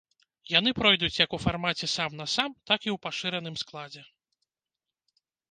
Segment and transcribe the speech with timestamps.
[0.51, 4.05] Яны пройдуць як у фармаце сам-насам, так і ў пашыраным складзе.